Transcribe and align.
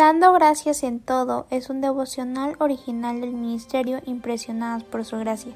Dando 0.00 0.32
gracias 0.32 0.82
en 0.82 0.98
todo 0.98 1.44
es 1.50 1.68
un 1.68 1.82
devocional 1.82 2.56
original 2.58 3.20
del 3.20 3.32
Ministerio 3.32 4.00
Impresionados 4.06 4.82
por 4.82 5.04
su 5.04 5.18
gracia. 5.18 5.52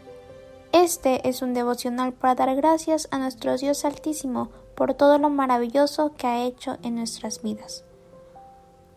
Este 0.71 1.27
es 1.31 1.41
un 1.41 1.55
devocional 1.55 2.13
para 2.13 2.35
dar 2.35 2.55
gracias 2.55 3.09
a 3.11 3.17
nuestro 3.17 3.57
Dios 3.57 3.87
Altísimo 3.87 4.51
por 4.75 4.93
todo 4.93 5.17
lo 5.17 5.31
maravilloso 5.31 6.13
que 6.19 6.27
ha 6.27 6.45
hecho 6.45 6.77
en 6.83 6.97
nuestras 6.97 7.41
vidas. 7.41 7.87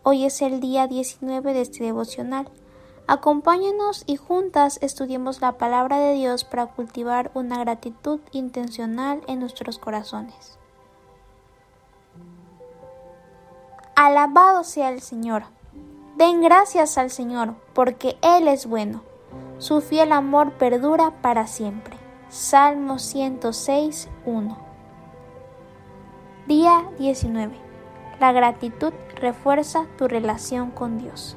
Hoy 0.02 0.26
es 0.26 0.42
el 0.42 0.60
día 0.60 0.86
19 0.86 1.54
de 1.54 1.62
este 1.62 1.82
devocional. 1.82 2.50
Acompáñanos 3.06 4.02
y 4.04 4.16
juntas 4.16 4.78
estudiemos 4.82 5.40
la 5.40 5.56
palabra 5.56 5.98
de 5.98 6.12
Dios 6.12 6.44
para 6.44 6.66
cultivar 6.66 7.30
una 7.32 7.58
gratitud 7.58 8.20
intencional 8.32 9.22
en 9.26 9.40
nuestros 9.40 9.78
corazones. 9.78 10.58
Alabado 14.00 14.62
sea 14.62 14.90
el 14.90 15.00
Señor. 15.00 15.42
Den 16.16 16.40
gracias 16.40 16.98
al 16.98 17.10
Señor, 17.10 17.56
porque 17.74 18.16
Él 18.22 18.46
es 18.46 18.64
bueno. 18.64 19.02
Su 19.58 19.80
fiel 19.80 20.12
amor 20.12 20.52
perdura 20.52 21.20
para 21.20 21.48
siempre. 21.48 21.96
Salmo 22.28 23.00
106, 23.00 24.08
1. 24.24 24.58
Día 26.46 26.88
19. 26.96 27.56
La 28.20 28.30
gratitud 28.30 28.92
refuerza 29.16 29.86
tu 29.98 30.06
relación 30.06 30.70
con 30.70 30.98
Dios. 30.98 31.36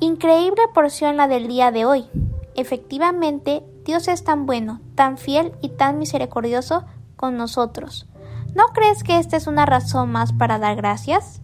Increíble 0.00 0.60
porción 0.74 1.16
la 1.16 1.28
del 1.28 1.48
día 1.48 1.70
de 1.70 1.86
hoy. 1.86 2.10
Efectivamente, 2.56 3.64
Dios 3.86 4.06
es 4.08 4.22
tan 4.22 4.44
bueno, 4.44 4.82
tan 4.96 5.16
fiel 5.16 5.54
y 5.62 5.70
tan 5.70 5.98
misericordioso 5.98 6.84
con 7.16 7.38
nosotros 7.38 8.06
¿No 8.54 8.66
crees 8.74 9.02
que 9.02 9.18
esta 9.18 9.38
es 9.38 9.46
una 9.46 9.64
razón 9.64 10.12
más 10.12 10.34
para 10.34 10.58
dar 10.58 10.76
gracias? 10.76 11.40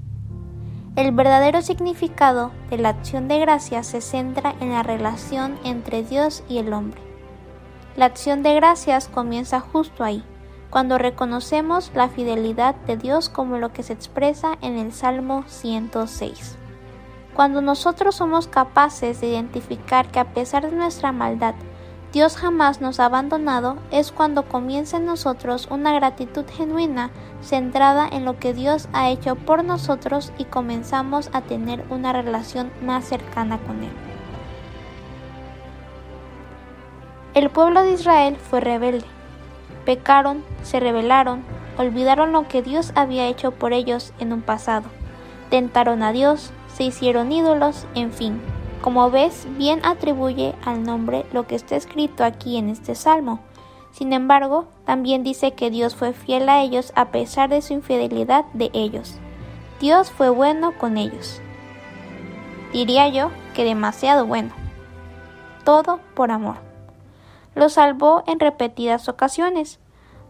El 0.94 1.12
verdadero 1.12 1.62
significado 1.62 2.50
de 2.68 2.76
la 2.76 2.90
acción 2.90 3.28
de 3.28 3.38
gracias 3.38 3.86
se 3.86 4.02
centra 4.02 4.54
en 4.60 4.72
la 4.72 4.82
relación 4.82 5.58
entre 5.64 6.02
Dios 6.02 6.44
y 6.50 6.58
el 6.58 6.72
hombre. 6.74 7.00
La 7.96 8.04
acción 8.04 8.42
de 8.42 8.54
gracias 8.54 9.08
comienza 9.08 9.58
justo 9.58 10.04
ahí, 10.04 10.22
cuando 10.68 10.98
reconocemos 10.98 11.92
la 11.94 12.10
fidelidad 12.10 12.74
de 12.74 12.98
Dios 12.98 13.30
como 13.30 13.56
lo 13.56 13.72
que 13.72 13.82
se 13.82 13.94
expresa 13.94 14.58
en 14.60 14.76
el 14.76 14.92
Salmo 14.92 15.44
106. 15.46 16.58
Cuando 17.34 17.62
nosotros 17.62 18.16
somos 18.16 18.48
capaces 18.48 19.22
de 19.22 19.28
identificar 19.28 20.10
que 20.10 20.20
a 20.20 20.34
pesar 20.34 20.68
de 20.68 20.76
nuestra 20.76 21.12
maldad, 21.12 21.54
Dios 22.12 22.38
jamás 22.38 22.80
nos 22.80 23.00
ha 23.00 23.04
abandonado 23.04 23.76
es 23.90 24.12
cuando 24.12 24.44
comienza 24.44 24.96
en 24.96 25.04
nosotros 25.04 25.68
una 25.70 25.92
gratitud 25.92 26.46
genuina 26.50 27.10
centrada 27.42 28.08
en 28.10 28.24
lo 28.24 28.38
que 28.38 28.54
Dios 28.54 28.88
ha 28.94 29.10
hecho 29.10 29.36
por 29.36 29.62
nosotros 29.62 30.32
y 30.38 30.44
comenzamos 30.44 31.28
a 31.34 31.42
tener 31.42 31.84
una 31.90 32.14
relación 32.14 32.72
más 32.82 33.04
cercana 33.04 33.58
con 33.58 33.82
Él. 33.82 33.92
El 37.34 37.50
pueblo 37.50 37.82
de 37.82 37.92
Israel 37.92 38.36
fue 38.36 38.60
rebelde. 38.60 39.04
Pecaron, 39.84 40.42
se 40.62 40.80
rebelaron, 40.80 41.44
olvidaron 41.76 42.32
lo 42.32 42.48
que 42.48 42.62
Dios 42.62 42.92
había 42.94 43.26
hecho 43.26 43.50
por 43.50 43.74
ellos 43.74 44.14
en 44.18 44.32
un 44.32 44.40
pasado. 44.40 44.88
Tentaron 45.50 46.02
a 46.02 46.12
Dios, 46.12 46.52
se 46.74 46.84
hicieron 46.84 47.30
ídolos, 47.30 47.86
en 47.94 48.12
fin, 48.12 48.40
como 48.82 49.10
ves, 49.10 49.46
bien 49.56 49.84
atribuye 49.84 50.54
al 50.64 50.82
nombre 50.82 51.26
lo 51.32 51.46
que 51.46 51.54
está 51.54 51.76
escrito 51.76 52.24
aquí 52.24 52.56
en 52.56 52.68
este 52.68 52.94
salmo. 52.94 53.40
Sin 53.92 54.12
embargo, 54.12 54.66
también 54.84 55.24
dice 55.24 55.52
que 55.52 55.70
Dios 55.70 55.96
fue 55.96 56.12
fiel 56.12 56.48
a 56.48 56.62
ellos 56.62 56.92
a 56.94 57.06
pesar 57.06 57.50
de 57.50 57.62
su 57.62 57.72
infidelidad 57.72 58.44
de 58.52 58.70
ellos. 58.72 59.16
Dios 59.80 60.10
fue 60.10 60.28
bueno 60.28 60.72
con 60.78 60.96
ellos. 60.96 61.40
Diría 62.72 63.08
yo 63.08 63.30
que 63.54 63.64
demasiado 63.64 64.26
bueno. 64.26 64.50
Todo 65.64 66.00
por 66.14 66.30
amor. 66.30 66.56
Lo 67.54 67.68
salvó 67.68 68.22
en 68.26 68.38
repetidas 68.38 69.08
ocasiones. 69.08 69.80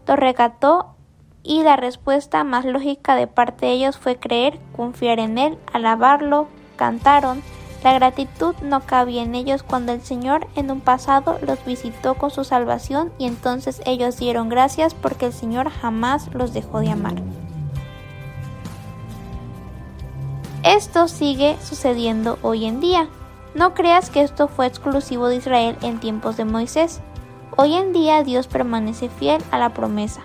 Lo 0.07 0.15
regató 0.15 0.95
y 1.43 1.63
la 1.63 1.75
respuesta 1.75 2.43
más 2.43 2.65
lógica 2.65 3.15
de 3.15 3.27
parte 3.27 3.67
de 3.67 3.73
ellos 3.73 3.97
fue 3.97 4.17
creer, 4.17 4.59
confiar 4.75 5.19
en 5.19 5.37
Él, 5.37 5.57
alabarlo, 5.71 6.47
cantaron, 6.75 7.41
la 7.83 7.93
gratitud 7.93 8.55
no 8.61 8.81
cabía 8.81 9.23
en 9.23 9.35
ellos 9.35 9.63
cuando 9.63 9.93
el 9.93 10.01
Señor 10.01 10.47
en 10.55 10.69
un 10.69 10.81
pasado 10.81 11.39
los 11.41 11.63
visitó 11.63 12.15
con 12.15 12.29
su 12.29 12.43
salvación 12.43 13.11
y 13.17 13.25
entonces 13.25 13.81
ellos 13.85 14.17
dieron 14.17 14.49
gracias 14.49 14.93
porque 14.93 15.27
el 15.27 15.33
Señor 15.33 15.69
jamás 15.69 16.33
los 16.33 16.53
dejó 16.53 16.81
de 16.81 16.89
amar. 16.89 17.21
Esto 20.63 21.07
sigue 21.07 21.55
sucediendo 21.63 22.37
hoy 22.41 22.65
en 22.65 22.81
día. 22.81 23.07
No 23.55 23.73
creas 23.73 24.09
que 24.09 24.21
esto 24.21 24.49
fue 24.49 24.67
exclusivo 24.67 25.29
de 25.29 25.37
Israel 25.37 25.77
en 25.81 26.01
tiempos 26.01 26.35
de 26.35 26.43
Moisés. 26.43 26.99
Hoy 27.55 27.75
en 27.75 27.93
día 27.93 28.23
Dios 28.23 28.47
permanece 28.47 29.07
fiel 29.07 29.41
a 29.51 29.57
la 29.57 29.73
promesa. 29.73 30.21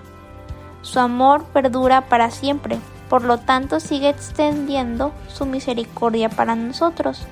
Su 0.83 0.99
amor 0.99 1.45
perdura 1.45 2.09
para 2.09 2.31
siempre, 2.31 2.79
por 3.09 3.23
lo 3.23 3.39
tanto 3.39 3.79
sigue 3.79 4.09
extendiendo 4.09 5.13
su 5.29 5.47
misericordia 5.47 6.29
para 6.29 6.57
nosotros. 6.57 7.27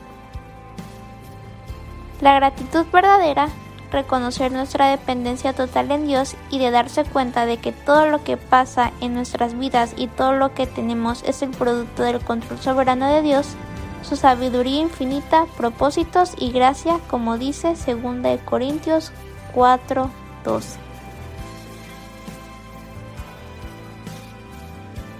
La 2.22 2.34
gratitud 2.36 2.86
verdadera, 2.92 3.48
reconocer 3.90 4.52
nuestra 4.52 4.86
dependencia 4.86 5.54
total 5.54 5.90
en 5.90 6.06
Dios 6.06 6.36
y 6.50 6.60
de 6.60 6.70
darse 6.70 7.04
cuenta 7.04 7.46
de 7.46 7.56
que 7.56 7.72
todo 7.72 8.06
lo 8.06 8.22
que 8.22 8.36
pasa 8.36 8.92
en 9.00 9.12
nuestras 9.12 9.58
vidas 9.58 9.92
y 9.96 10.06
todo 10.06 10.32
lo 10.32 10.54
que 10.54 10.68
tenemos 10.68 11.24
es 11.24 11.42
el 11.42 11.50
producto 11.50 12.04
del 12.04 12.20
control 12.20 12.60
soberano 12.60 13.08
de 13.08 13.22
Dios, 13.22 13.56
su 14.02 14.14
sabiduría 14.14 14.82
infinita, 14.82 15.46
propósitos 15.56 16.34
y 16.38 16.52
gracia, 16.52 17.00
como 17.10 17.38
dice 17.38 17.74
2 17.74 18.40
Corintios 18.44 19.10
4:12. 19.52 20.76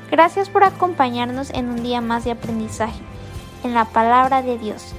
Gracias 0.09 0.49
por 0.49 0.63
acompañarnos 0.63 1.51
en 1.51 1.69
un 1.69 1.83
día 1.83 2.01
más 2.01 2.23
de 2.23 2.31
aprendizaje 2.31 3.01
en 3.65 3.75
la 3.75 3.87
palabra 3.87 4.43
de 4.43 4.57
Dios. 4.57 4.95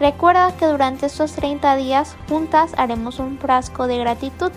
Recuerda 0.00 0.52
que 0.56 0.66
durante 0.66 1.06
estos 1.06 1.32
30 1.32 1.74
días 1.76 2.16
juntas 2.28 2.72
haremos 2.76 3.18
un 3.18 3.38
frasco 3.38 3.86
de 3.88 3.98
gratitud. 3.98 4.52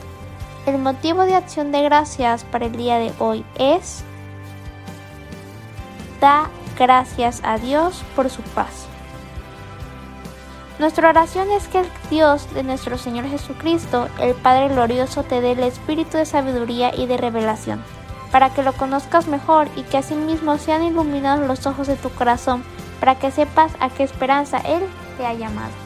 El 0.68 0.78
motivo 0.78 1.24
de 1.24 1.34
acción 1.34 1.72
de 1.72 1.82
gracias 1.82 2.44
para 2.44 2.66
el 2.66 2.74
día 2.74 2.98
de 2.98 3.12
hoy 3.18 3.44
es 3.56 4.04
da 6.20 6.52
gracias 6.78 7.42
a 7.44 7.58
Dios 7.58 8.04
por 8.16 8.30
su 8.30 8.44
paz. 8.44 8.86
Nuestra 10.78 11.10
oración 11.10 11.50
es 11.52 11.68
que 11.68 11.80
el 11.80 11.88
Dios 12.12 12.52
de 12.54 12.62
nuestro 12.62 12.98
Señor 12.98 13.26
Jesucristo, 13.26 14.08
el 14.20 14.36
Padre 14.36 14.70
glorioso, 14.70 15.24
te 15.24 15.42
dé 15.42 15.54
el 15.54 15.60
espíritu 15.60 16.18
de 16.18 16.26
sabiduría 16.26 16.96
y 16.96 17.08
de 17.08 17.18
revelación, 17.18 17.84
para 18.32 18.52
que 18.52 18.64
lo 18.64 18.74
conozcas 18.74 19.28
mejor 19.28 19.68
y 19.76 19.82
que 19.84 19.98
asimismo 19.98 20.58
sean 20.58 20.84
iluminados 20.84 21.48
los 21.48 21.66
ojos 21.66 21.88
de 21.88 21.96
tu 21.98 22.10
corazón, 22.12 22.64
para 23.00 23.16
que 23.16 23.32
sepas 23.32 23.72
a 23.80 23.90
qué 23.90 24.04
esperanza 24.04 24.58
Él 24.60 24.84
te 25.22 25.28
ha 25.28 25.34
llamado. 25.36 25.82